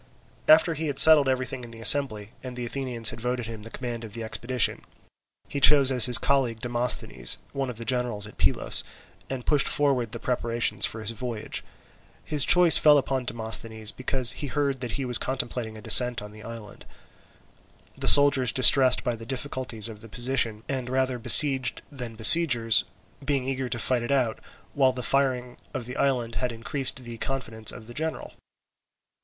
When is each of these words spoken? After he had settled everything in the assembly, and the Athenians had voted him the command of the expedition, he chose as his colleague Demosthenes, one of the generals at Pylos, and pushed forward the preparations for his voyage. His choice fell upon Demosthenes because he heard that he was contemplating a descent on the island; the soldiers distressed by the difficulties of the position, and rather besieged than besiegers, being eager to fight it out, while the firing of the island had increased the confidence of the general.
After 0.47 0.73
he 0.73 0.87
had 0.87 0.97
settled 0.97 1.29
everything 1.29 1.63
in 1.63 1.69
the 1.69 1.79
assembly, 1.79 2.31
and 2.41 2.55
the 2.55 2.65
Athenians 2.65 3.11
had 3.11 3.21
voted 3.21 3.45
him 3.45 3.61
the 3.61 3.69
command 3.69 4.03
of 4.03 4.15
the 4.15 4.23
expedition, 4.23 4.83
he 5.47 5.59
chose 5.59 5.91
as 5.91 6.07
his 6.07 6.17
colleague 6.17 6.59
Demosthenes, 6.59 7.37
one 7.53 7.69
of 7.69 7.77
the 7.77 7.85
generals 7.85 8.25
at 8.25 8.37
Pylos, 8.39 8.83
and 9.29 9.45
pushed 9.45 9.67
forward 9.67 10.11
the 10.11 10.17
preparations 10.17 10.87
for 10.87 11.01
his 11.01 11.11
voyage. 11.11 11.63
His 12.25 12.45
choice 12.45 12.79
fell 12.79 12.97
upon 12.97 13.25
Demosthenes 13.25 13.91
because 13.91 14.31
he 14.31 14.47
heard 14.47 14.79
that 14.79 14.93
he 14.93 15.05
was 15.05 15.19
contemplating 15.19 15.77
a 15.77 15.81
descent 15.83 16.19
on 16.23 16.31
the 16.31 16.41
island; 16.41 16.87
the 17.93 18.07
soldiers 18.07 18.51
distressed 18.51 19.03
by 19.03 19.13
the 19.13 19.23
difficulties 19.27 19.87
of 19.87 20.01
the 20.01 20.09
position, 20.09 20.63
and 20.67 20.89
rather 20.89 21.19
besieged 21.19 21.83
than 21.91 22.15
besiegers, 22.15 22.85
being 23.23 23.43
eager 23.47 23.69
to 23.69 23.77
fight 23.77 24.01
it 24.01 24.11
out, 24.11 24.39
while 24.73 24.93
the 24.93 25.03
firing 25.03 25.57
of 25.75 25.85
the 25.85 25.95
island 25.95 26.33
had 26.41 26.51
increased 26.51 27.03
the 27.03 27.19
confidence 27.19 27.71
of 27.71 27.85
the 27.85 27.93
general. 27.93 28.33